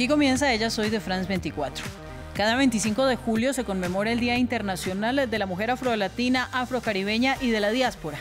Aquí 0.00 0.08
comienza 0.08 0.50
Ella 0.50 0.70
Soy 0.70 0.88
de 0.88 0.98
France 0.98 1.28
24. 1.28 1.84
Cada 2.32 2.56
25 2.56 3.04
de 3.04 3.16
julio 3.16 3.52
se 3.52 3.64
conmemora 3.64 4.10
el 4.10 4.18
Día 4.18 4.38
Internacional 4.38 5.28
de 5.28 5.38
la 5.38 5.44
Mujer 5.44 5.70
Afrolatina, 5.70 6.48
Afrocaribeña 6.52 7.36
y 7.42 7.50
de 7.50 7.60
la 7.60 7.68
Diáspora. 7.68 8.16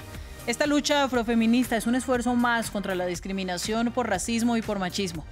Esta 0.45 0.67
lucha 0.67 1.03
afrofeminista 1.03 1.77
es 1.77 1.87
un 1.87 1.95
esfuerzo 1.95 2.35
más 2.35 2.69
contra 2.69 2.95
la 2.95 3.05
discriminación 3.05 3.93
por 3.93 4.09
racismo 4.09 4.57
y 4.57 4.61
por 4.61 4.77
machismo. 4.77 5.23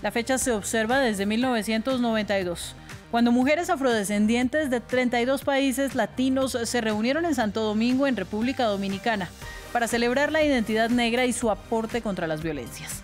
La 0.00 0.12
fecha 0.12 0.38
se 0.38 0.52
observa 0.52 1.00
desde 1.00 1.26
1992, 1.26 2.76
cuando 3.10 3.32
mujeres 3.32 3.68
afrodescendientes 3.68 4.70
de 4.70 4.78
32 4.78 5.42
países 5.42 5.96
latinos 5.96 6.56
se 6.62 6.80
reunieron 6.80 7.24
en 7.24 7.34
Santo 7.34 7.62
Domingo, 7.62 8.06
en 8.06 8.14
República 8.14 8.66
Dominicana, 8.66 9.28
para 9.72 9.88
celebrar 9.88 10.30
la 10.30 10.44
identidad 10.44 10.88
negra 10.88 11.26
y 11.26 11.32
su 11.32 11.50
aporte 11.50 12.00
contra 12.00 12.28
las 12.28 12.44
violencias. 12.44 13.02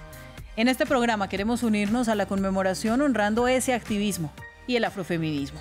En 0.55 0.69
este 0.69 0.85
programa 0.85 1.29
queremos 1.29 1.63
unirnos 1.63 2.09
a 2.09 2.15
la 2.15 2.27
conmemoración 2.27 3.01
honrando 3.01 3.49
ese 3.49 3.73
activismo 3.73 4.31
y 4.67 4.77
el 4.77 4.85
afrofeminismo. 4.85 5.59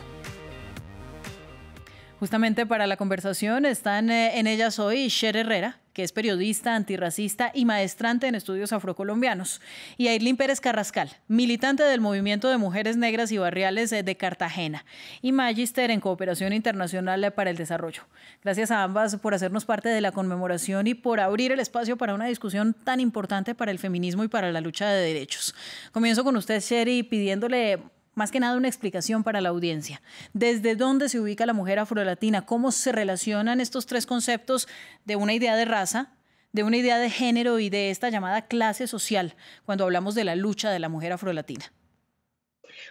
Justamente 2.19 2.65
para 2.65 2.85
la 2.87 2.97
conversación 2.97 3.65
están 3.65 4.09
eh, 4.09 4.37
en 4.37 4.47
ellas 4.47 4.79
hoy 4.79 5.07
Sher 5.07 5.37
Herrera, 5.37 5.80
que 5.93 6.03
es 6.03 6.11
periodista, 6.11 6.75
antirracista 6.75 7.51
y 7.53 7.65
maestrante 7.65 8.27
en 8.27 8.35
estudios 8.35 8.73
afrocolombianos, 8.73 9.61
y 9.97 10.07
Aileen 10.07 10.37
Pérez 10.37 10.61
Carrascal, 10.61 11.09
militante 11.27 11.83
del 11.83 12.01
movimiento 12.01 12.49
de 12.49 12.57
mujeres 12.57 12.97
negras 12.97 13.31
y 13.31 13.37
barriales 13.37 13.91
eh, 13.91 14.03
de 14.03 14.15
Cartagena, 14.17 14.85
y 15.21 15.31
magíster 15.31 15.91
en 15.91 15.99
cooperación 15.99 16.53
internacional 16.53 17.33
para 17.33 17.49
el 17.49 17.57
desarrollo. 17.57 18.03
Gracias 18.43 18.71
a 18.71 18.83
ambas 18.83 19.15
por 19.17 19.33
hacernos 19.33 19.65
parte 19.65 19.89
de 19.89 20.01
la 20.01 20.11
conmemoración 20.11 20.87
y 20.87 20.93
por 20.93 21.19
abrir 21.19 21.51
el 21.51 21.59
espacio 21.59 21.97
para 21.97 22.13
una 22.13 22.25
discusión 22.25 22.73
tan 22.73 22.99
importante 22.99 23.55
para 23.55 23.71
el 23.71 23.79
feminismo 23.79 24.23
y 24.23 24.27
para 24.27 24.51
la 24.51 24.61
lucha 24.61 24.89
de 24.89 25.05
derechos. 25.05 25.55
Comienzo 25.91 26.23
con 26.23 26.35
usted, 26.35 26.61
Sherry, 26.61 27.03
pidiéndole 27.03 27.79
más 28.13 28.31
que 28.31 28.39
nada 28.39 28.57
una 28.57 28.67
explicación 28.67 29.23
para 29.23 29.41
la 29.41 29.49
audiencia. 29.49 30.01
¿Desde 30.33 30.75
dónde 30.75 31.09
se 31.09 31.19
ubica 31.19 31.45
la 31.45 31.53
mujer 31.53 31.79
afrolatina? 31.79 32.45
¿Cómo 32.45 32.71
se 32.71 32.91
relacionan 32.91 33.61
estos 33.61 33.85
tres 33.85 34.05
conceptos 34.05 34.67
de 35.05 35.15
una 35.15 35.33
idea 35.33 35.55
de 35.55 35.65
raza, 35.65 36.13
de 36.51 36.63
una 36.63 36.77
idea 36.77 36.97
de 36.97 37.09
género 37.09 37.59
y 37.59 37.69
de 37.69 37.89
esta 37.89 38.09
llamada 38.09 38.47
clase 38.47 38.87
social 38.87 39.35
cuando 39.65 39.85
hablamos 39.85 40.15
de 40.15 40.25
la 40.25 40.35
lucha 40.35 40.69
de 40.71 40.79
la 40.79 40.89
mujer 40.89 41.13
afrolatina? 41.13 41.71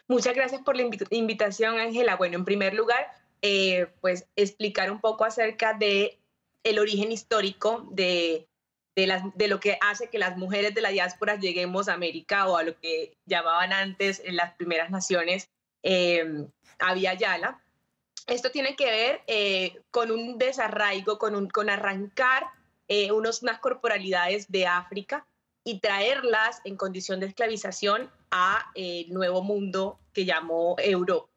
Muchas 0.09 0.35
gracias 0.35 0.63
por 0.63 0.77
la 0.77 0.83
invitación, 1.11 1.79
Ángela. 1.79 2.17
Bueno, 2.17 2.37
en 2.37 2.45
primer 2.45 2.75
lugar, 2.75 3.07
eh, 3.43 3.89
pues 4.01 4.27
explicar 4.37 4.91
un 4.91 5.01
poco 5.01 5.25
acerca 5.25 5.75
de 5.75 6.19
el 6.63 6.79
origen 6.79 7.11
histórico 7.13 7.89
de 7.91 8.50
de, 8.95 9.49
lo 9.49 9.61
que 9.61 9.79
hace 9.81 10.11
que 10.11 10.19
las 10.19 10.37
mujeres 10.37 10.75
de 10.75 10.81
la 10.81 10.91
diáspora 10.91 11.37
lleguemos 11.37 11.89
a 11.89 11.95
América 11.95 12.49
o 12.49 12.57
a 12.57 12.63
lo 12.63 12.79
que 12.79 13.17
llamaban 13.27 13.73
antes 13.73 14.21
en 14.25 14.37
las 14.37 14.55
primeras 14.55 14.91
naciones 14.91 15.49
eh, 15.83 16.47
a 16.79 16.95
Yala. 16.95 17.63
Esto 18.27 18.51
tiene 18.51 18.77
que 18.77 18.87
ver 18.87 19.23
eh, 19.27 19.81
con 19.91 20.11
un 20.11 20.39
desarraigo, 20.39 21.19
con, 21.19 21.35
un, 21.35 21.49
con 21.49 21.71
arrancar 21.71 22.47
eh, 22.89 23.13
unos, 23.13 23.43
unas 23.43 23.61
corporalidades 23.61 24.51
de 24.51 24.67
África 24.67 25.27
y 25.65 25.81
traerlas 25.81 26.61
en 26.65 26.77
condición 26.77 27.21
de 27.21 27.27
esclavización 27.27 28.11
a 28.31 28.71
el 28.75 29.13
nuevo 29.13 29.43
mundo 29.43 29.99
que 30.13 30.25
llamó 30.25 30.77
Europa. 30.79 31.30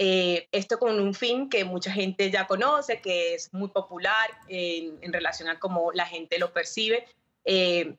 Eh, 0.00 0.48
esto 0.52 0.78
con 0.78 1.00
un 1.00 1.12
fin 1.12 1.50
que 1.50 1.64
mucha 1.64 1.90
gente 1.90 2.30
ya 2.30 2.46
conoce, 2.46 3.00
que 3.00 3.34
es 3.34 3.52
muy 3.52 3.68
popular 3.68 4.30
en, 4.46 5.12
relación 5.12 5.48
a 5.48 5.58
cómo 5.58 5.90
la 5.92 6.06
gente 6.06 6.38
lo 6.38 6.52
percibe. 6.52 7.04
Eh, 7.44 7.96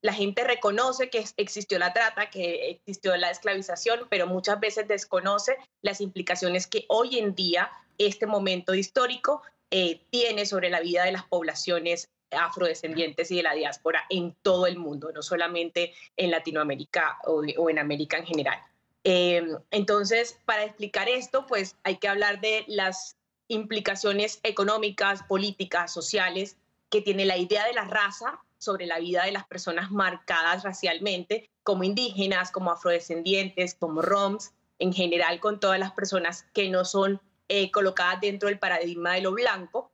la 0.00 0.12
gente 0.14 0.44
reconoce 0.44 1.10
que 1.10 1.24
existió 1.36 1.78
la 1.78 1.92
trata, 1.92 2.30
que 2.30 2.70
existió 2.70 3.16
la 3.16 3.30
esclavización, 3.30 4.06
pero 4.08 4.28
muchas 4.28 4.60
veces 4.60 4.86
desconoce 4.86 5.56
las 5.82 6.00
implicaciones 6.00 6.68
que 6.68 6.86
hoy 6.88 7.18
en 7.18 7.34
día 7.34 7.70
este 7.98 8.26
momento 8.26 8.74
histórico 8.74 9.42
eh, 9.70 10.00
tiene 10.10 10.46
sobre 10.46 10.70
la 10.70 10.80
vida 10.80 11.04
de 11.04 11.12
las 11.12 11.24
poblaciones 11.24 12.08
afrodescendientes 12.30 13.30
y 13.32 13.36
de 13.36 13.42
la 13.42 13.54
diáspora 13.54 14.04
en 14.08 14.36
todo 14.40 14.68
el 14.68 14.78
mundo, 14.78 15.10
no 15.12 15.20
solamente 15.20 15.92
en 16.16 16.30
Latinoamérica 16.30 17.18
o 17.24 17.68
en 17.68 17.78
América 17.78 18.18
en 18.18 18.26
general. 18.26 18.58
Em, 19.04 19.56
entonces, 19.70 20.38
para 20.44 20.64
explicar 20.64 21.08
esto, 21.08 21.46
pues 21.46 21.76
hay 21.84 21.96
que 21.96 22.08
hablar 22.08 22.40
de 22.40 22.64
las 22.68 23.16
implicaciones 23.48 24.40
económicas, 24.42 25.22
políticas, 25.22 25.92
sociales 25.92 26.56
que 26.90 27.00
tiene 27.00 27.24
la 27.24 27.36
idea 27.36 27.66
de 27.66 27.72
la 27.72 27.84
raza 27.84 28.40
sobre 28.58 28.86
la 28.86 28.98
vida 28.98 29.24
de 29.24 29.32
las 29.32 29.46
personas 29.46 29.90
marcadas 29.90 30.62
racialmente, 30.64 31.48
como 31.62 31.84
indígenas, 31.84 32.50
como 32.50 32.70
afrodescendientes, 32.70 33.74
como 33.74 34.02
roms, 34.02 34.52
en 34.78 34.92
general 34.92 35.40
con 35.40 35.60
todas 35.60 35.78
las 35.78 35.92
personas 35.92 36.46
que 36.52 36.68
no 36.68 36.84
son 36.84 37.20
eh, 37.48 37.70
colocadas 37.70 38.20
dentro 38.20 38.48
del 38.48 38.58
paradigma 38.58 39.14
de 39.14 39.22
lo 39.22 39.32
blanco. 39.32 39.90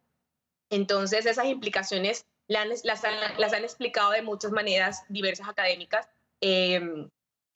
Entonces, 0.71 1.27
esas 1.27 1.47
implicaciones 1.47 2.27
las, 2.49 3.05
han, 3.05 3.65
explicado 3.65 4.13
de 4.13 4.23
muchas 4.23 4.53
maneras 4.53 5.05
diversas 5.09 5.49
académicas. 5.49 6.09
Em, 6.41 7.09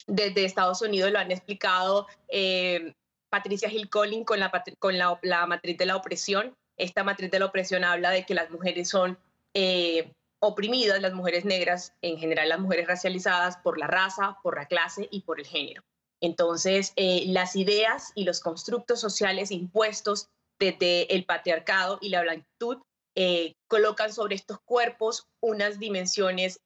desde 0.07 0.45
Estados 0.45 0.81
Unidos 0.81 1.11
lo 1.11 1.19
han 1.19 1.31
explicado 1.31 2.07
eh, 2.27 2.93
Patricia 3.29 3.71
Hill 3.71 3.89
Collins 3.89 4.25
con, 4.25 4.39
la, 4.39 5.45
matriz 5.47 5.77
de 5.77 5.85
la 5.85 5.95
opresión. 5.95 6.55
Esta 6.77 7.03
matriz 7.03 7.31
de 7.31 7.39
la 7.39 7.45
opresión 7.45 7.83
habla 7.83 8.09
de 8.11 8.25
que 8.25 8.33
las 8.33 8.49
mujeres 8.49 8.89
son 8.89 9.17
eh, 9.53 10.11
oprimidas, 10.39 11.01
las 11.01 11.13
mujeres 11.13 11.45
negras, 11.45 11.93
en 12.01 12.17
general 12.17 12.49
las 12.49 12.59
mujeres 12.59 12.87
racializadas, 12.87 13.57
por 13.57 13.77
la 13.77 13.87
raza, 13.87 14.37
por 14.43 14.57
la 14.57 14.65
clase 14.65 15.07
y 15.11 15.21
por 15.21 15.39
el 15.39 15.45
género. 15.45 15.83
Entonces, 16.21 16.93
eh, 16.95 17.23
las 17.27 17.55
ideas 17.55 18.11
y 18.15 18.25
los 18.25 18.41
constructos 18.41 18.99
sociales 18.99 19.51
impuestos 19.51 20.29
desde 20.59 21.13
el 21.15 21.25
patriarcado 21.25 21.97
y 22.01 22.09
la 22.09 22.21
blanquitud 22.21 22.79
colocan 23.67 24.13
sobre 24.13 24.35
estos 24.35 24.59
cuerpos 24.61 25.27
unas 25.41 25.79
dimensiones 25.79 26.61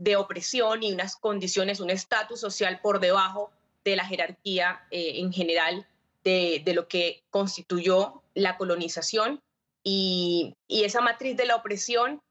de 0.00 0.16
opresión 0.16 0.82
y 0.82 0.92
unas 0.92 1.14
condiciones, 1.14 1.78
un 1.78 1.90
estatus 1.90 2.40
social 2.40 2.80
por 2.80 3.00
debajo 3.00 3.52
de 3.84 3.96
la 3.96 4.06
jerarquía 4.06 4.80
eh, 4.90 5.20
en 5.20 5.30
general 5.30 5.86
de, 6.24 6.62
lo 6.74 6.88
que 6.88 7.22
constituyó 7.28 8.22
la 8.34 8.56
colonización. 8.56 9.42
Y, 9.84 10.54
esa 10.68 11.02
matriz 11.02 11.36
de 11.36 11.44
la 11.44 11.56
opresión 11.56 12.22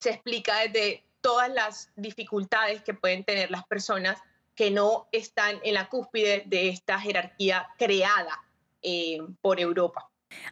se 0.00 0.10
explica 0.10 0.58
desde 0.58 1.04
todas 1.20 1.48
las 1.48 1.90
dificultades 1.94 2.82
que 2.82 2.94
pueden 2.94 3.22
tener 3.24 3.52
las 3.52 3.64
personas 3.66 4.18
que 4.56 4.72
no 4.72 5.06
están 5.12 5.60
en 5.62 5.74
la 5.74 5.88
cúspide 5.88 6.42
de 6.46 6.68
esta 6.68 6.98
jerarquía 6.98 7.68
creada 7.78 8.42
eh, 8.82 9.18
por 9.40 9.60
Europa. 9.60 10.10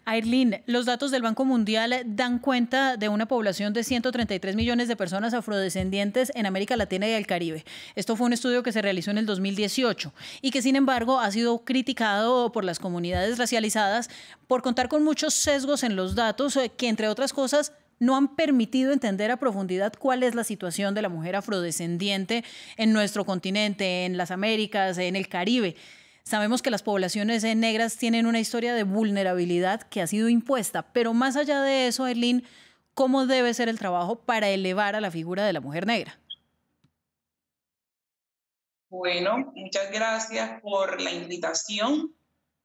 Aileen, 0.08 0.62
los 0.66 0.86
datos 0.86 1.10
del 1.10 1.22
Banco 1.22 1.44
Mundial 1.44 1.92
dan 2.06 2.38
cuenta 2.38 2.96
de 2.96 3.08
una 3.08 3.26
población 3.26 3.72
de 3.72 3.82
133 3.82 4.54
millones 4.54 4.86
de 4.86 4.94
personas 4.94 5.34
afrodescendientes 5.34 6.30
en 6.36 6.46
América 6.46 6.76
Latina 6.76 7.08
y 7.08 7.12
el 7.12 7.26
Caribe. 7.26 7.64
Esto 7.96 8.14
fue 8.14 8.26
un 8.28 8.32
estudio 8.32 8.62
que 8.62 8.70
se 8.70 8.82
realizó 8.82 9.10
en 9.10 9.18
el 9.18 9.26
2018 9.26 10.12
y 10.42 10.52
que 10.52 10.62
sin 10.62 10.76
embargo 10.76 11.18
ha 11.18 11.30
sido 11.32 11.64
criticado 11.64 12.52
por 12.52 12.64
las 12.64 12.78
comunidades 12.78 13.36
racializadas 13.36 14.08
por 14.46 14.62
contar 14.62 14.88
con 14.88 15.02
muchos 15.02 15.34
sesgos 15.34 15.82
en 15.82 15.96
los 15.96 16.14
datos 16.14 16.56
eh, 16.56 16.70
que 16.70 16.88
entre 16.88 17.08
otras 17.08 17.32
cosas 17.32 17.72
no 17.98 18.16
han 18.16 18.36
permitido 18.36 18.92
entender 18.92 19.30
a 19.32 19.38
profundidad 19.38 19.92
cuál 19.98 20.22
es 20.22 20.34
la 20.34 20.44
situación 20.44 20.94
de 20.94 21.02
la 21.02 21.08
mujer 21.08 21.34
afrodescendiente 21.34 22.44
en 22.76 22.92
nuestro 22.92 23.24
continente, 23.24 24.04
en 24.04 24.16
las 24.16 24.30
Américas, 24.30 24.98
en 24.98 25.16
el 25.16 25.28
Caribe. 25.28 25.74
Sabemos 26.26 26.60
que 26.60 26.72
las 26.72 26.82
poblaciones 26.82 27.44
negras 27.44 27.98
tienen 27.98 28.26
una 28.26 28.40
historia 28.40 28.74
de 28.74 28.82
vulnerabilidad 28.82 29.82
que 29.82 30.02
ha 30.02 30.08
sido 30.08 30.28
impuesta, 30.28 30.92
pero 30.92 31.14
más 31.14 31.36
allá 31.36 31.62
de 31.62 31.86
eso, 31.86 32.08
Erlín, 32.08 32.44
¿cómo 32.94 33.26
debe 33.26 33.54
ser 33.54 33.68
el 33.68 33.78
trabajo 33.78 34.16
para 34.16 34.48
elevar 34.48 34.96
a 34.96 35.00
la 35.00 35.12
figura 35.12 35.46
de 35.46 35.52
la 35.52 35.60
mujer 35.60 35.86
negra? 35.86 36.18
Bueno, 38.88 39.52
muchas 39.54 39.92
gracias 39.92 40.60
por 40.62 41.00
la 41.00 41.12
invitación, 41.12 42.12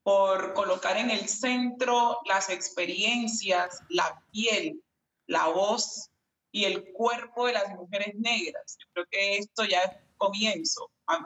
por 0.01 0.55
colocar 0.55 0.97
en 0.97 1.11
el 1.11 1.29
centro 1.29 2.17
las 2.25 2.49
experiencias, 2.49 3.83
la 3.89 4.23
piel, 4.31 4.81
la 5.27 5.49
voz 5.49 6.09
y 6.51 6.63
el 6.63 6.91
cuerpo 6.93 7.45
de 7.45 7.53
las 7.53 7.69
mujeres 7.75 8.15
negras. 8.15 8.75
Yo 8.79 8.87
creo 8.91 9.05
que 9.11 9.37
esto 9.37 9.65
ya 9.65 9.81
es 9.81 9.97
comienzo, 10.17 10.89
más 11.05 11.19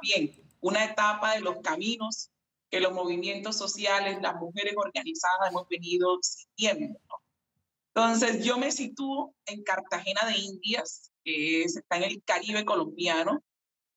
una 0.66 0.84
etapa 0.84 1.36
de 1.36 1.42
los 1.42 1.60
caminos 1.62 2.32
que 2.72 2.80
los 2.80 2.92
movimientos 2.92 3.56
sociales, 3.56 4.18
las 4.20 4.36
mujeres 4.36 4.74
organizadas 4.76 5.52
hemos 5.52 5.68
venido 5.70 6.18
siguiendo. 6.24 7.00
Entonces, 7.94 8.44
yo 8.44 8.58
me 8.58 8.72
sitúo 8.72 9.36
en 9.46 9.62
Cartagena 9.62 10.26
de 10.26 10.40
Indias, 10.40 11.12
que 11.24 11.62
está 11.62 11.98
en 11.98 12.04
el 12.06 12.24
Caribe 12.24 12.66
colombiano, 12.66 13.44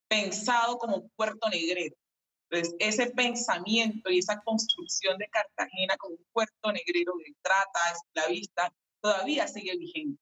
pensado 0.08 0.76
como 0.76 1.08
puerto 1.16 1.48
negrero. 1.48 1.96
Entonces, 2.50 2.76
ese 2.80 3.10
pensamiento 3.12 4.10
y 4.10 4.18
esa 4.18 4.38
construcción 4.42 5.16
de 5.16 5.28
Cartagena 5.28 5.96
como 5.96 6.16
puerto 6.34 6.70
negrero 6.70 7.14
de 7.16 7.34
trata, 7.40 7.80
esclavista, 7.92 8.74
todavía 9.00 9.48
sigue 9.48 9.74
vigente. 9.78 10.20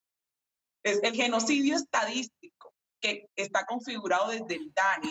Es 0.84 1.02
el 1.02 1.16
genocidio 1.16 1.75
estadístico 1.75 2.56
que 3.00 3.28
está 3.37 3.64
configurado 3.66 4.31
desde 4.31 4.54
el 4.56 4.72
DANE 4.72 5.10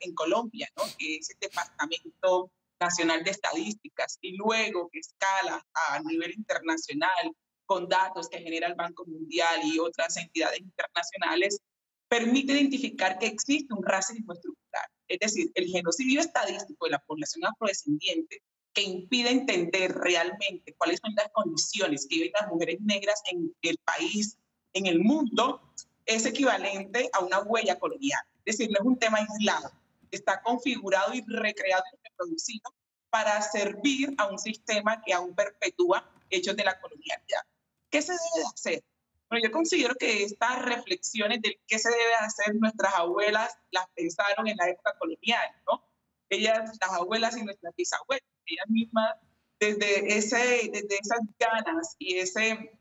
en, 0.00 0.14
Colombia, 0.14 0.68
¿no? 0.76 0.84
que 0.98 1.16
es 1.16 1.30
el 1.30 1.36
Departamento 1.40 2.50
Nacional 2.80 3.24
de 3.24 3.30
Estadísticas, 3.30 4.18
y 4.20 4.36
luego 4.36 4.88
que 4.90 5.00
escala 5.00 5.64
a 5.74 6.00
nivel 6.00 6.32
internacional 6.32 7.34
con 7.66 7.88
datos 7.88 8.28
que 8.28 8.40
genera 8.40 8.66
el 8.66 8.74
Banco 8.74 9.04
Mundial 9.06 9.60
y 9.64 9.78
otras 9.78 10.16
entidades 10.16 10.60
internacionales, 10.60 11.60
permite 12.08 12.52
identificar 12.52 13.18
que 13.18 13.26
existe 13.26 13.72
un 13.74 13.82
racismo 13.82 14.34
estructural, 14.34 14.88
es 15.08 15.18
decir, 15.18 15.50
el 15.54 15.66
genocidio 15.68 16.20
estadístico 16.20 16.84
de 16.84 16.92
la 16.92 16.98
población 17.00 17.44
afrodescendiente 17.46 18.42
que 18.74 18.82
impide 18.82 19.30
entender 19.30 19.92
realmente 19.92 20.74
cuáles 20.76 21.00
son 21.00 21.14
las 21.14 21.28
condiciones 21.32 22.06
que 22.08 22.16
viven 22.16 22.32
las 22.38 22.50
mujeres 22.50 22.80
negras 22.80 23.22
en 23.30 23.54
el 23.62 23.78
país, 23.78 24.36
en 24.72 24.86
el 24.86 25.00
mundo, 25.00 25.62
es 26.06 26.26
equivalente 26.26 27.08
a 27.12 27.20
una 27.20 27.40
huella 27.40 27.78
colonial. 27.78 28.22
Es 28.44 28.58
decir, 28.58 28.70
no 28.70 28.80
es 28.80 28.86
un 28.86 28.98
tema 28.98 29.18
aislado, 29.18 29.70
está 30.10 30.42
configurado 30.42 31.14
y 31.14 31.24
recreado 31.26 31.82
y 31.92 32.08
reproducido 32.08 32.74
para 33.10 33.40
servir 33.42 34.14
a 34.18 34.26
un 34.26 34.38
sistema 34.38 35.02
que 35.02 35.12
aún 35.12 35.34
perpetúa 35.34 36.10
hechos 36.30 36.56
de 36.56 36.64
la 36.64 36.80
colonialidad. 36.80 37.42
¿Qué 37.90 38.02
se 38.02 38.12
debe 38.12 38.46
hacer? 38.52 38.84
Bueno, 39.28 39.46
yo 39.46 39.52
considero 39.52 39.94
que 39.94 40.24
estas 40.24 40.62
reflexiones 40.62 41.40
de 41.40 41.60
qué 41.66 41.78
se 41.78 41.90
debe 41.90 42.14
hacer 42.20 42.54
nuestras 42.56 42.94
abuelas 42.94 43.56
las 43.70 43.86
pensaron 43.94 44.48
en 44.48 44.56
la 44.56 44.68
época 44.68 44.96
colonial, 44.98 45.48
¿no? 45.66 45.88
Ellas, 46.28 46.76
las 46.80 46.90
abuelas 46.92 47.36
y 47.36 47.44
nuestras 47.44 47.74
bisabuelas, 47.76 48.26
ellas 48.46 48.66
mismas, 48.68 49.14
desde, 49.60 50.18
ese, 50.18 50.70
desde 50.72 50.98
esas 51.00 51.20
ganas 51.38 51.96
y 51.98 52.18
ese 52.18 52.78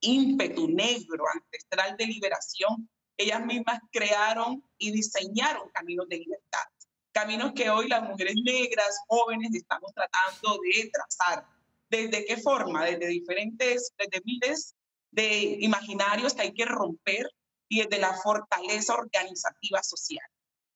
ímpetu 0.00 0.68
negro, 0.68 1.24
ancestral 1.32 1.96
de 1.96 2.06
liberación, 2.06 2.88
ellas 3.16 3.44
mismas 3.44 3.80
crearon 3.90 4.62
y 4.78 4.90
diseñaron 4.90 5.70
caminos 5.70 6.08
de 6.08 6.18
libertad. 6.18 6.64
Caminos 7.12 7.52
que 7.54 7.70
hoy 7.70 7.88
las 7.88 8.02
mujeres 8.02 8.34
negras, 8.44 8.98
jóvenes, 9.08 9.54
estamos 9.54 9.92
tratando 9.94 10.60
de 10.62 10.90
trazar. 10.90 11.46
¿Desde 11.88 12.26
qué 12.26 12.36
forma? 12.36 12.84
Desde 12.84 13.06
diferentes, 13.06 13.92
desde 13.96 14.22
miles 14.24 14.74
de 15.10 15.56
imaginarios 15.60 16.34
que 16.34 16.42
hay 16.42 16.52
que 16.52 16.66
romper 16.66 17.30
y 17.68 17.82
desde 17.82 17.98
la 17.98 18.12
fortaleza 18.14 18.94
organizativa 18.94 19.82
social. 19.82 20.26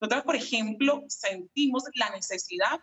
Nosotros, 0.01 0.25
por 0.25 0.37
ejemplo, 0.37 1.03
sentimos 1.09 1.85
la 1.95 2.09
necesidad 2.11 2.81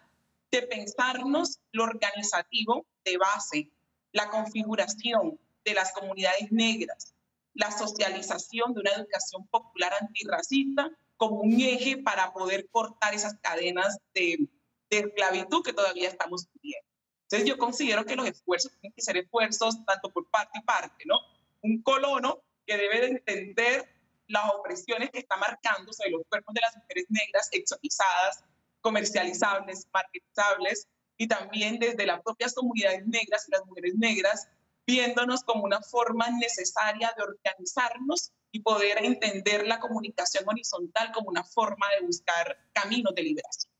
de 0.51 0.61
pensarnos 0.61 1.59
lo 1.71 1.83
organizativo 1.83 2.85
de 3.03 3.17
base, 3.17 3.71
la 4.11 4.29
configuración 4.29 5.39
de 5.67 5.73
las 5.73 5.91
comunidades 5.91 6.51
negras, 6.51 7.13
la 7.53 7.71
socialización 7.71 8.73
de 8.73 8.79
una 8.79 8.91
educación 8.91 9.45
popular 9.47 9.91
antirracista 9.99 10.89
como 11.17 11.41
un 11.41 11.59
eje 11.59 11.97
para 11.97 12.31
poder 12.31 12.69
cortar 12.69 13.13
esas 13.13 13.35
cadenas 13.41 13.97
de, 14.13 14.47
de 14.89 14.99
esclavitud 14.99 15.63
que 15.63 15.73
todavía 15.73 16.07
estamos 16.07 16.47
viviendo. 16.53 16.87
Entonces 17.23 17.49
yo 17.49 17.57
considero 17.57 18.05
que 18.05 18.15
los 18.15 18.27
esfuerzos 18.27 18.71
tienen 18.79 18.93
que 18.95 19.01
ser 19.01 19.17
esfuerzos 19.17 19.83
tanto 19.85 20.09
por 20.09 20.29
parte 20.29 20.59
y 20.59 20.61
parte, 20.61 21.03
¿no? 21.05 21.19
Un 21.61 21.81
colono 21.81 22.41
que 22.65 22.77
debe 22.77 23.01
de 23.01 23.07
entender 23.07 23.89
las 24.27 24.49
opresiones 24.53 25.09
que 25.09 25.19
está 25.19 25.35
marcando 25.35 25.91
sobre 25.91 26.11
los 26.11 26.21
cuerpos 26.29 26.53
de 26.53 26.61
las 26.61 26.77
mujeres 26.77 27.05
negras 27.09 27.49
exotizadas, 27.51 28.43
comercializables, 28.79 29.87
marketizables, 29.91 30.87
y 31.17 31.27
también 31.27 31.79
desde 31.79 32.05
las 32.05 32.21
propias 32.21 32.53
comunidades 32.53 33.05
negras 33.07 33.47
y 33.47 33.51
las 33.51 33.65
mujeres 33.65 33.95
negras, 33.95 34.47
viéndonos 34.87 35.43
como 35.43 35.65
una 35.65 35.81
forma 35.81 36.29
necesaria 36.29 37.13
de 37.17 37.23
organizarnos 37.23 38.31
y 38.51 38.61
poder 38.61 39.03
entender 39.03 39.67
la 39.67 39.79
comunicación 39.79 40.45
horizontal 40.47 41.11
como 41.11 41.29
una 41.29 41.43
forma 41.43 41.85
de 41.99 42.05
buscar 42.05 42.57
caminos 42.71 43.13
de 43.13 43.23
liberación. 43.23 43.71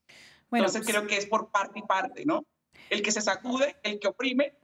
Bueno, 0.50 0.66
Entonces 0.66 0.82
pues 0.82 0.96
creo 0.96 1.08
que 1.08 1.16
es 1.16 1.26
por 1.26 1.50
parte 1.50 1.78
y 1.78 1.82
parte, 1.82 2.26
¿no? 2.26 2.44
El 2.90 3.02
que 3.02 3.10
se 3.10 3.22
sacude, 3.22 3.76
el 3.82 3.98
que 3.98 4.08
oprime, 4.08 4.54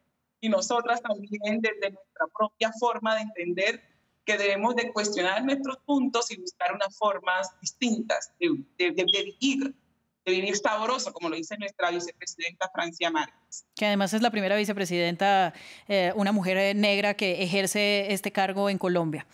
y 0.41 0.51
nosotras 0.51 1.01
también 1.01 1.61
desde 1.61 1.91
nuestra 1.91 2.27
propia 2.37 2.71
forma 2.79 3.15
de 3.15 3.23
entender 3.23 3.83
que 4.27 4.37
debemos 4.37 4.77
de 4.77 4.93
cuestionar 4.93 5.43
nuestros 5.43 5.79
puntos 5.79 6.31
y 6.31 6.37
buscar 6.39 6.75
unas 6.75 6.97
formas 6.99 7.49
distintas 7.61 8.33
de, 8.39 8.51
de, 8.77 8.93
de, 8.93 9.05
de 9.11 9.23
vivir 9.41 9.75
de 10.25 10.33
vivir 10.33 10.57
sabroso, 10.57 11.13
como 11.13 11.29
lo 11.29 11.37
dice 11.37 11.57
nuestra 11.59 11.91
vicepresidenta 11.91 12.71
Francia 12.73 13.11
Márquez. 13.11 13.65
Que 13.75 13.87
además 13.87 14.15
es 14.15 14.23
la 14.23 14.31
primera 14.31 14.57
vicepresidenta, 14.57 15.53
eh, 15.89 16.13
una 16.17 16.33
mujer 16.33 16.57
eh, 16.57 16.75
negra 16.75 17.15
que 17.15 17.43
ejerce 17.43 18.13
este 18.13 18.33
cargo 18.33 18.71
en 18.71 18.79
Colombia. 18.79 19.27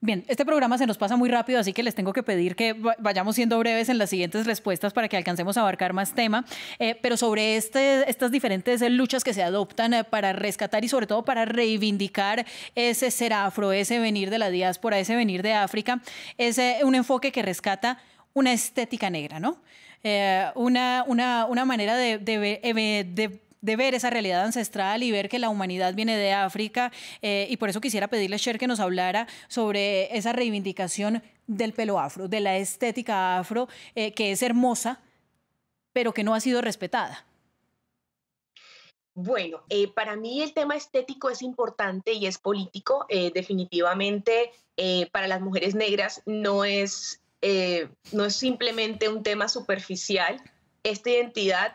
Bien, 0.00 0.22
este 0.28 0.44
programa 0.44 0.76
se 0.76 0.86
nos 0.86 0.98
pasa 0.98 1.16
muy 1.16 1.30
rápido, 1.30 1.58
así 1.58 1.72
que 1.72 1.82
les 1.82 1.94
tengo 1.94 2.12
que 2.12 2.22
pedir 2.22 2.56
que 2.56 2.76
vayamos 2.98 3.36
siendo 3.36 3.58
breves 3.58 3.88
en 3.88 3.96
las 3.96 4.10
siguientes 4.10 4.44
respuestas 4.44 4.92
para 4.92 5.08
que 5.08 5.16
alcancemos 5.16 5.56
a 5.56 5.62
abarcar 5.62 5.94
más 5.94 6.14
tema. 6.14 6.44
Eh, 6.78 6.94
pero 7.00 7.16
sobre 7.16 7.56
este, 7.56 8.08
estas 8.10 8.30
diferentes 8.30 8.82
luchas 8.82 9.24
que 9.24 9.32
se 9.32 9.42
adoptan 9.42 10.06
para 10.10 10.34
rescatar 10.34 10.84
y 10.84 10.88
sobre 10.88 11.06
todo 11.06 11.24
para 11.24 11.46
reivindicar 11.46 12.44
ese 12.74 13.10
ser 13.10 13.32
afro, 13.32 13.72
ese 13.72 13.98
venir 13.98 14.28
de 14.28 14.36
la 14.36 14.50
diáspora, 14.50 14.98
ese 14.98 15.16
venir 15.16 15.42
de 15.42 15.54
África, 15.54 16.02
es 16.36 16.60
un 16.82 16.94
enfoque 16.94 17.32
que 17.32 17.40
rescata 17.40 17.98
una 18.34 18.52
estética 18.52 19.08
negra, 19.08 19.40
¿no? 19.40 19.62
Eh, 20.06 20.52
una, 20.54 21.02
una, 21.08 21.46
una, 21.46 21.64
manera 21.64 21.96
de, 21.96 22.12
eh, 22.12 23.04
de, 23.04 23.40
de, 23.62 23.76
ver 23.76 23.94
esa 23.94 24.10
realidad 24.10 24.44
ancestral 24.44 25.02
y 25.02 25.10
ver 25.10 25.30
que 25.30 25.38
la 25.38 25.48
humanidad 25.48 25.94
viene 25.94 26.14
de 26.14 26.34
África. 26.34 26.92
Eh, 27.22 27.46
y 27.48 27.56
por 27.56 27.70
eso 27.70 27.80
quisiera 27.80 28.08
pedirle 28.08 28.38
Cher 28.38 28.58
que 28.58 28.66
nos 28.66 28.80
hablara 28.80 29.26
sobre 29.48 30.14
esa 30.14 30.34
reivindicación 30.34 31.22
del 31.46 31.72
pelo 31.72 31.98
afro, 31.98 32.28
de 32.28 32.40
la 32.40 32.58
estética 32.58 33.38
afro, 33.38 33.66
que 33.94 34.32
es 34.32 34.42
hermosa, 34.42 35.00
pero 35.94 36.12
que 36.12 36.22
no 36.22 36.34
ha 36.34 36.40
sido 36.40 36.60
respetada. 36.60 37.24
Bueno, 39.14 39.62
para 39.94 40.16
mí 40.16 40.42
el 40.42 40.52
tema 40.52 40.74
estético 40.76 41.30
es 41.30 41.40
importante 41.40 42.12
y 42.12 42.26
es 42.26 42.36
político. 42.38 43.06
definitivamente 43.08 44.50
para 45.12 45.28
las 45.28 45.40
mujeres 45.40 45.74
negras 45.74 46.22
no 46.26 46.64
es 46.64 47.23
eh, 47.46 47.90
no 48.10 48.24
es 48.24 48.36
simplemente 48.36 49.10
un 49.10 49.22
tema 49.22 49.48
superficial, 49.50 50.42
esta 50.82 51.10
identidad 51.10 51.74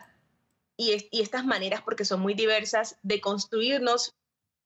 y, 0.76 1.08
estas 1.12 1.44
maneras, 1.44 1.80
porque 1.82 2.04
son 2.04 2.18
muy 2.18 2.34
diversas, 2.34 2.98
de 3.04 3.20
construirnos 3.20 4.16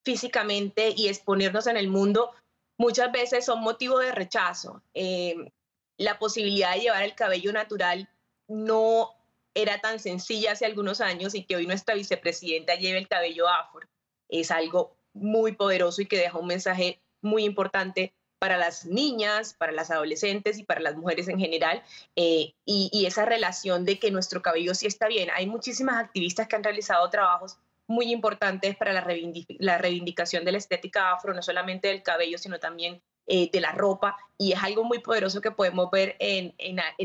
físicamente 0.03 0.95
y 0.97 1.07
exponernos 1.07 1.67
en 1.67 1.77
el 1.77 1.89
mundo, 1.89 2.31
muchas 2.79 3.11
veces 3.11 3.45
son 3.45 3.61
motivo 3.61 3.99
de 3.99 4.13
rechazo. 4.13 4.81
Eh, 4.95 5.51
la 5.97 6.17
posibilidad 6.17 6.73
de 6.73 6.81
llevar 6.81 7.03
el 7.03 7.13
cabello 7.13 7.53
natural 7.53 8.09
no 8.47 9.11
era 9.53 9.79
tan 9.81 9.99
sencilla 9.99 10.53
hace 10.53 10.65
algunos 10.65 11.01
años 11.01 11.35
y 11.35 11.43
que 11.43 11.55
hoy 11.55 11.67
nuestra 11.67 11.93
vicepresidenta 11.93 12.75
lleve 12.75 12.97
el 12.97 13.07
cabello 13.07 13.47
afro 13.47 13.87
es 14.27 14.49
algo 14.49 14.97
muy 15.13 15.51
poderoso 15.51 16.01
y 16.01 16.07
que 16.07 16.17
deja 16.17 16.39
un 16.39 16.47
mensaje 16.47 16.99
muy 17.21 17.45
importante 17.45 18.15
para 18.45 18.57
las 18.57 18.85
niñas, 18.85 19.55
para 19.55 19.71
las 19.71 19.89
adolescentes 19.89 20.59
y 20.59 20.63
para 20.63 20.79
las 20.79 20.95
mujeres 20.95 21.27
en 21.29 21.39
general, 21.39 21.81
eh, 22.15 22.53
y, 22.63 23.05
esa 23.07 23.25
relación 23.25 23.85
de 23.85 23.97
que 23.97 24.11
nuestro 24.11 24.43
cabello 24.43 24.75
sí 24.75 24.85
está 24.85 25.07
bien. 25.07 25.29
Hay 25.33 25.47
muchísimas 25.47 25.95
activistas 25.95 26.47
que 26.47 26.55
han 26.55 26.63
realizado 26.63 27.09
trabajos 27.09 27.57
muy 27.87 28.11
importantes 28.11 28.75
para 28.75 28.93
la, 28.93 29.01
reivindicación 29.01 30.45
de 30.45 30.51
la 30.51 30.59
estética 30.59 31.11
afro, 31.11 31.33
no 31.33 31.41
solamente 31.41 31.87
del 31.87 32.03
cabello, 32.03 32.37
sino 32.37 32.59
también 32.59 33.01
eh, 33.25 33.49
de 33.51 33.61
la 33.61 33.71
ropa, 33.71 34.15
y 34.37 34.51
es 34.51 34.61
algo 34.61 34.83
muy 34.83 34.99
poderoso 34.99 35.41
que 35.41 35.49
podemos 35.49 35.89
ver 35.89 36.15
en, 36.19 36.53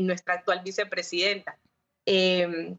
nuestra 0.05 0.35
actual 0.35 0.61
vicepresidenta. 0.63 1.57
Em, 2.05 2.77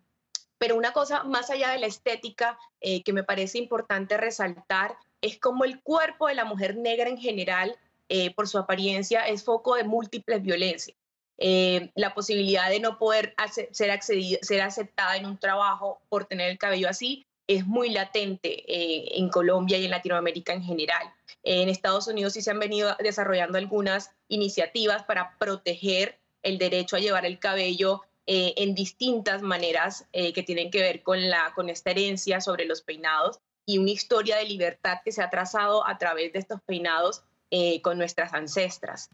pero 0.57 0.77
una 0.77 0.93
cosa 0.93 1.25
más 1.25 1.51
allá 1.51 1.73
de 1.73 1.81
la 1.81 1.89
estética 1.89 2.57
eh, 2.81 3.03
que 3.03 3.13
me 3.13 3.25
parece 3.25 3.59
importante 3.59 4.17
resaltar 4.17 4.97
es 5.21 5.41
cómo 5.41 5.65
el 5.65 5.83
cuerpo 5.83 6.29
de 6.29 6.37
la 6.37 6.45
mujer 6.45 6.77
negra 6.77 7.09
en 7.09 7.19
general 7.19 7.77
eh, 8.15 8.31
por 8.35 8.47
su 8.47 8.59
apariencia, 8.59 9.27
es 9.27 9.43
foco 9.43 9.75
de 9.75 9.85
múltiples 9.85 10.43
violencias. 10.43 10.95
Eh, 11.39 11.91
la 11.95 12.13
posibilidad 12.13 12.69
de 12.69 12.79
no 12.79 12.99
poder 12.99 13.35
ser, 13.71 13.99
ser 14.03 14.61
aceptada 14.61 15.17
en 15.17 15.25
un 15.25 15.39
trabajo 15.39 16.03
por 16.11 16.27
tener 16.27 16.51
el 16.51 16.59
cabello 16.59 16.91
así 16.91 17.25
es 17.47 17.67
muy 17.67 17.89
latente 17.89 18.71
eh, 18.71 19.17
en 19.19 19.31
Colombia 19.31 19.79
y 19.79 19.87
en 19.87 19.93
Latinoamérica 19.93 20.53
en 20.53 20.63
general. 20.63 21.11
en 21.43 21.71
Estados 21.71 22.07
Unidos 22.07 22.35
sí 22.35 22.43
se 22.43 22.51
han 22.51 22.59
venido 22.59 22.95
desarrollando 22.99 23.57
algunas 23.57 24.11
iniciativas 24.29 25.05
para 25.05 25.39
proteger 25.39 26.19
el 26.43 26.59
derecho 26.59 26.97
a 26.97 27.01
llevar 27.01 27.25
el 27.25 27.39
cabello 27.39 28.03
en 28.27 28.75
distintas 28.75 29.41
maneras 29.41 30.07
que 30.13 30.43
tienen 30.43 30.71
que 30.71 30.81
ver 30.83 31.03
con, 31.03 31.31
la, 31.31 31.53
con 31.55 31.71
esta 31.71 31.91
herencia 31.93 32.43
sobre 32.43 32.67
los 32.67 32.83
peinados 32.83 33.41
y 33.65 33.79
una 33.79 33.91
historia 33.91 34.37
de 34.37 34.45
libertad 34.45 34.99
que 35.03 35.13
se 35.13 35.23
ha 35.23 35.31
trazado 35.31 35.87
a 35.87 35.97
través 35.99 36.33
de 36.33 36.39
estos 36.41 36.61
peinados 36.63 37.25
eh, 37.55 37.83
con 37.83 37.99
nuestras 37.99 38.33
ancestras. 38.33 39.11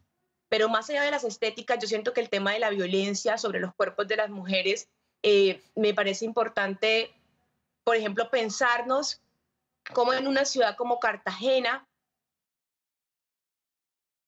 Pero 0.48 0.68
más 0.68 0.88
allá 0.88 1.02
de 1.02 1.10
las 1.10 1.24
estéticas, 1.24 1.80
yo 1.80 1.88
siento 1.88 2.12
que 2.12 2.20
el 2.20 2.30
tema 2.30 2.52
de 2.52 2.60
la 2.60 2.70
violencia 2.70 3.36
sobre 3.36 3.58
los 3.58 3.74
cuerpos 3.74 4.06
de 4.06 4.14
las 4.14 4.30
mujeres 4.30 4.88
eh, 5.24 5.60
me 5.74 5.92
parece 5.92 6.24
importante, 6.24 7.12
por 7.82 7.96
ejemplo, 7.96 8.30
pensarnos 8.30 9.20
cómo 9.92 10.12
en 10.12 10.28
una 10.28 10.44
ciudad 10.44 10.76
como 10.76 11.00
Cartagena, 11.00 11.88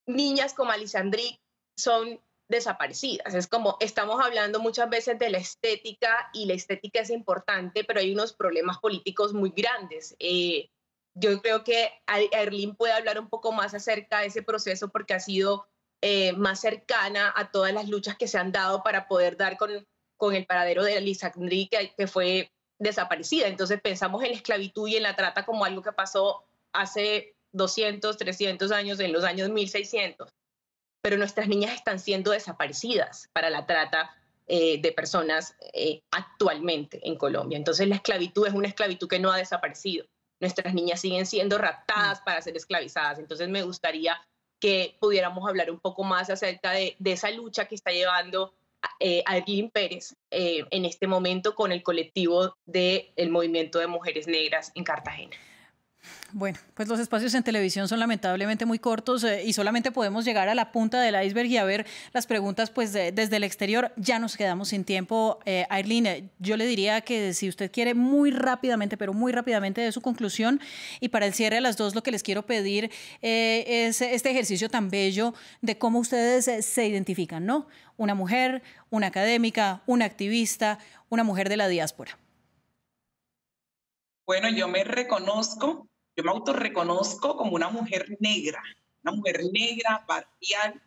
niñas 0.06 0.52
como 0.54 0.72
Alisandri 0.72 1.38
son 1.78 2.20
desaparecidas. 2.48 3.32
Es 3.34 3.46
como 3.46 3.76
estamos 3.78 4.20
hablando 4.20 4.58
muchas 4.58 4.90
veces 4.90 5.20
de 5.20 5.30
la 5.30 5.38
estética 5.38 6.30
y 6.32 6.46
la 6.46 6.54
estética 6.54 6.98
es 6.98 7.10
importante, 7.10 7.84
pero 7.84 8.00
hay 8.00 8.12
unos 8.12 8.32
problemas 8.32 8.78
políticos 8.80 9.32
muy 9.34 9.50
grandes. 9.50 10.16
Eh, 10.18 10.68
yo 11.14 11.40
creo 11.42 11.64
que 11.64 11.90
Erlín 12.32 12.76
puede 12.76 12.92
hablar 12.92 13.18
un 13.18 13.28
poco 13.28 13.52
más 13.52 13.74
acerca 13.74 14.20
de 14.20 14.26
ese 14.26 14.42
proceso 14.42 14.88
porque 14.88 15.14
ha 15.14 15.20
sido 15.20 15.66
eh, 16.02 16.32
más 16.32 16.60
cercana 16.60 17.32
a 17.36 17.50
todas 17.50 17.72
las 17.72 17.88
luchas 17.88 18.16
que 18.16 18.28
se 18.28 18.38
han 18.38 18.52
dado 18.52 18.82
para 18.82 19.08
poder 19.08 19.36
dar 19.36 19.56
con, 19.56 19.86
con 20.16 20.34
el 20.34 20.46
paradero 20.46 20.82
de 20.82 21.00
Lisandri, 21.00 21.68
que, 21.68 21.92
que 21.96 22.06
fue 22.06 22.52
desaparecida. 22.78 23.48
Entonces 23.48 23.80
pensamos 23.80 24.22
en 24.22 24.30
la 24.30 24.36
esclavitud 24.36 24.88
y 24.88 24.96
en 24.96 25.02
la 25.02 25.16
trata 25.16 25.44
como 25.44 25.64
algo 25.64 25.82
que 25.82 25.92
pasó 25.92 26.44
hace 26.72 27.34
200, 27.52 28.16
300 28.16 28.70
años, 28.70 29.00
en 29.00 29.12
los 29.12 29.24
años 29.24 29.50
1600 29.50 30.30
pero 31.02 31.16
nuestras 31.16 31.48
niñas 31.48 31.74
están 31.74 31.98
siendo 31.98 32.30
desaparecidas 32.30 33.28
para 33.32 33.50
la 33.50 33.66
trata 33.66 34.14
eh, 34.46 34.80
de 34.80 34.92
personas 34.92 35.56
eh, 35.72 36.02
actualmente 36.10 37.00
en 37.02 37.16
Colombia. 37.16 37.56
Entonces 37.56 37.88
la 37.88 37.96
esclavitud 37.96 38.46
es 38.46 38.52
una 38.52 38.68
esclavitud 38.68 39.08
que 39.08 39.18
no 39.18 39.30
ha 39.30 39.38
desaparecido. 39.38 40.06
Nuestras 40.40 40.74
niñas 40.74 41.00
siguen 41.00 41.26
siendo 41.26 41.58
raptadas 41.58 42.20
mm. 42.20 42.24
para 42.24 42.42
ser 42.42 42.56
esclavizadas. 42.56 43.18
Entonces 43.18 43.48
me 43.48 43.62
gustaría 43.62 44.20
que 44.58 44.96
pudiéramos 45.00 45.48
hablar 45.48 45.70
un 45.70 45.80
poco 45.80 46.04
más 46.04 46.30
acerca 46.30 46.72
de, 46.72 46.96
esa 47.04 47.30
lucha 47.30 47.66
que 47.66 47.74
está 47.74 47.90
llevando 47.90 48.52
eh, 48.98 49.22
Pérez 49.72 50.14
eh, 50.30 50.64
en 50.70 50.84
este 50.84 51.06
momento 51.06 51.54
con 51.54 51.72
el 51.72 51.82
colectivo 51.82 52.56
del 52.66 53.30
movimiento 53.30 53.78
de 53.78 53.86
mujeres 53.86 54.26
negras 54.26 54.72
en 54.74 54.84
Cartagena. 54.84 55.36
Bueno, 56.32 56.58
pues 56.74 56.88
los 56.88 57.00
espacios 57.00 57.34
en 57.34 57.42
televisión 57.42 57.88
son 57.88 57.98
lamentablemente 57.98 58.64
muy 58.64 58.78
cortos 58.78 59.24
eh, 59.24 59.42
y 59.44 59.52
solamente 59.52 59.90
podemos 59.90 60.24
llegar 60.24 60.48
a 60.48 60.54
la 60.54 60.70
punta 60.70 61.00
del 61.00 61.20
iceberg 61.24 61.48
y 61.48 61.56
a 61.56 61.64
ver 61.64 61.86
las 62.12 62.26
preguntas 62.26 62.70
pues 62.70 62.92
desde 62.92 63.36
el 63.36 63.44
exterior. 63.44 63.92
Ya 63.96 64.18
nos 64.18 64.36
quedamos 64.36 64.68
sin 64.68 64.84
tiempo. 64.84 65.40
Eh, 65.44 65.66
eh, 65.68 66.24
yo 66.38 66.56
le 66.56 66.66
diría 66.66 67.00
que 67.00 67.34
si 67.34 67.48
usted 67.48 67.70
quiere 67.72 67.94
muy 67.94 68.30
rápidamente, 68.30 68.96
pero 68.96 69.12
muy 69.12 69.32
rápidamente 69.32 69.80
de 69.80 69.92
su 69.92 70.00
conclusión 70.00 70.60
y 71.00 71.08
para 71.08 71.26
el 71.26 71.34
cierre 71.34 71.58
a 71.58 71.60
las 71.60 71.76
dos 71.76 71.94
lo 71.94 72.02
que 72.02 72.12
les 72.12 72.22
quiero 72.22 72.46
pedir 72.46 72.90
eh, 73.22 73.64
es 73.66 74.00
este 74.00 74.30
ejercicio 74.30 74.68
tan 74.68 74.88
bello 74.88 75.34
de 75.62 75.78
cómo 75.78 75.98
ustedes 75.98 76.64
se 76.64 76.86
identifican, 76.86 77.44
¿no? 77.44 77.66
Una 77.96 78.14
mujer, 78.14 78.62
una 78.88 79.08
académica, 79.08 79.82
una 79.86 80.04
activista, 80.04 80.78
una 81.08 81.24
mujer 81.24 81.48
de 81.48 81.56
la 81.56 81.68
diáspora. 81.68 82.16
Bueno, 84.30 84.48
yo 84.48 84.68
me 84.68 84.84
reconozco 84.84 85.88
yo 86.14 86.22
me 86.22 86.30
autorreconozco 86.30 87.36
como 87.36 87.56
una 87.56 87.68
mujer 87.68 88.16
negra, 88.20 88.62
una 89.02 89.16
mujer 89.16 89.40
negra, 89.52 90.04
barrial, 90.06 90.80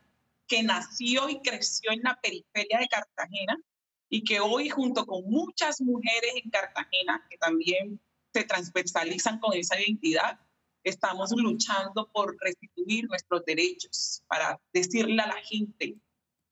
que 0.47 0.63
nació 0.63 1.27
y 1.27 1.41
creció 1.41 1.91
en 1.91 2.03
la 2.03 2.17
periferia 2.21 2.79
de 2.79 2.88
Cartagena 2.88 3.57
y 4.07 4.23
que 4.23 4.39
hoy 4.39 4.69
junto 4.69 5.05
con 5.05 5.25
muchas 5.25 5.81
mujeres 5.81 6.35
en 6.41 6.50
Cartagena 6.51 7.27
que 7.29 7.38
también 7.38 8.00
se 8.33 8.45
transversalizan 8.45 9.39
con 9.39 9.53
esa 9.57 9.77
identidad, 9.77 10.39
estamos 10.85 11.31
luchando 11.35 12.09
por 12.13 12.38
restituir 12.39 13.09
nuestros 13.09 13.43
derechos, 13.43 14.23
para 14.27 14.57
decirle 14.71 15.21
a 15.21 15.27
la 15.27 15.41
gente, 15.43 15.97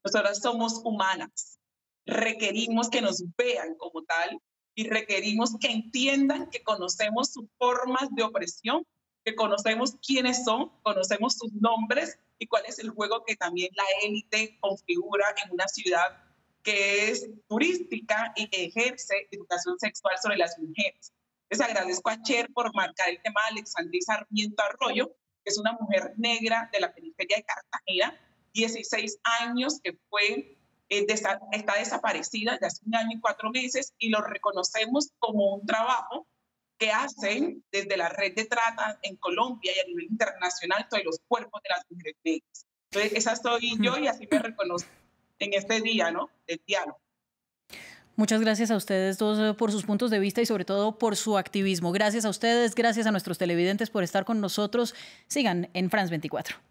nosotras 0.03 0.41
somos 0.41 0.81
humanas, 0.83 1.57
requerimos 2.05 2.89
que 2.89 3.01
nos 3.01 3.23
vean 3.37 3.75
como 3.75 4.03
tal 4.03 4.41
y 4.75 4.87
requerimos 4.87 5.57
que 5.59 5.67
entiendan 5.67 6.49
que 6.49 6.63
conocemos 6.63 7.33
sus 7.33 7.45
formas 7.57 8.09
de 8.11 8.23
opresión, 8.23 8.85
que 9.23 9.35
conocemos 9.35 9.95
quiénes 10.05 10.43
son, 10.43 10.71
conocemos 10.81 11.35
sus 11.35 11.51
nombres 11.53 12.17
y 12.39 12.47
cuál 12.47 12.63
es 12.67 12.79
el 12.79 12.89
juego 12.89 13.23
que 13.25 13.35
también 13.35 13.69
la 13.75 13.83
élite 14.03 14.57
configura 14.59 15.25
en 15.43 15.51
una 15.51 15.67
ciudad 15.67 16.17
que 16.63 17.09
es 17.09 17.29
turística 17.47 18.33
y 18.35 18.47
que 18.47 18.65
ejerce 18.65 19.27
educación 19.31 19.79
sexual 19.79 20.15
sobre 20.21 20.37
las 20.37 20.57
mujeres. 20.59 21.13
Les 21.49 21.59
agradezco 21.59 22.09
a 22.09 22.21
Cher 22.21 22.49
por 22.53 22.73
marcar 22.73 23.09
el 23.09 23.21
tema 23.21 23.41
de 23.41 23.59
Alexandria 23.59 24.01
Sarmiento 24.05 24.63
Arroyo, 24.63 25.07
que 25.43 25.49
es 25.49 25.57
una 25.57 25.73
mujer 25.73 26.13
negra 26.17 26.69
de 26.71 26.79
la 26.79 26.93
periferia 26.93 27.37
de 27.37 27.43
Cartagena, 27.43 28.19
16 28.53 29.19
años 29.41 29.79
que 29.83 29.97
fue 30.09 30.57
eh, 30.91 31.05
está, 31.07 31.39
desaparecida 31.79 32.51
desde 32.51 32.67
hace 32.67 32.81
un 32.85 32.93
año 32.95 33.11
y 33.15 33.21
cuatro 33.21 33.49
meses 33.49 33.93
y 33.97 34.09
lo 34.09 34.19
reconocemos 34.21 35.11
como 35.19 35.55
un 35.55 35.65
trabajo 35.65 36.27
que 36.77 36.91
hacen 36.91 37.63
desde 37.71 37.95
la 37.95 38.09
red 38.09 38.35
de 38.35 38.43
trata 38.43 38.99
en 39.01 39.15
Colombia 39.15 39.71
y 39.73 39.79
a 39.79 39.87
nivel 39.87 40.07
internacional 40.11 40.85
todos 40.89 41.05
los 41.05 41.19
cuerpos 41.29 41.61
de 41.63 41.69
las 41.69 41.85
mujeres 41.89 42.17
negras. 42.25 42.67
Entonces, 42.91 43.13
esa 43.17 43.37
soy 43.37 43.77
yo 43.79 43.97
y 43.99 44.07
así 44.07 44.27
me 44.29 44.39
reconozco 44.39 44.89
en 45.39 45.53
este 45.53 45.79
día, 45.79 46.11
¿no? 46.11 46.29
Del 46.45 46.61
diálogo. 46.67 46.99
Muchas 48.17 48.41
gracias 48.41 48.69
a 48.69 48.75
ustedes 48.75 49.17
dos 49.17 49.39
eh, 49.39 49.53
por 49.53 49.71
sus 49.71 49.85
puntos 49.85 50.11
de 50.11 50.19
vista 50.19 50.41
y 50.41 50.45
sobre 50.45 50.65
todo 50.65 50.97
por 50.97 51.15
su 51.15 51.37
activismo. 51.37 51.93
Gracias 51.93 52.25
a 52.25 52.29
ustedes, 52.29 52.75
gracias 52.75 53.07
a 53.07 53.11
nuestros 53.11 53.37
televidentes 53.37 53.89
por 53.89 54.03
estar 54.03 54.25
con 54.25 54.41
nosotros. 54.41 54.93
Sigan 55.27 55.69
en 55.73 55.89
France 55.89 56.09
24. 56.09 56.70